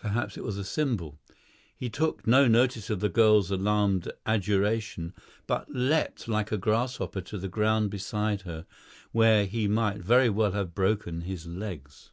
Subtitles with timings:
[0.00, 1.20] Perhaps it was a symbol.
[1.76, 5.14] He took no notice of the girl's alarmed adjuration,
[5.46, 8.66] but leapt like a grasshopper to the ground beside her,
[9.12, 12.10] where he might very well have broken his legs.